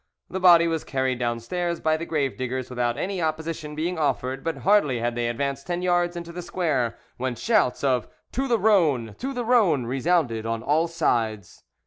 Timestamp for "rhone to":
8.57-9.31